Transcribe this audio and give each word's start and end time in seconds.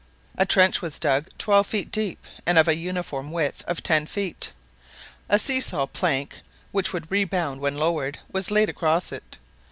A 0.35 0.47
trench 0.47 0.81
was 0.81 0.97
dug 0.97 1.27
twelve 1.37 1.67
feet 1.67 1.91
deep, 1.91 2.25
and 2.47 2.57
of 2.57 2.67
a 2.67 2.75
uniform 2.75 3.31
width 3.31 3.63
of 3.67 3.83
ten 3.83 4.07
feet. 4.07 4.51
A 5.29 5.37
see 5.37 5.61
saw 5.61 5.85
plank, 5.85 6.41
which 6.71 6.91
would 6.91 7.11
rebound 7.11 7.61
when 7.61 7.77
lowered, 7.77 8.17
was 8.33 8.49
laid 8.49 8.67
across 8.67 9.11
it. 9.11 9.37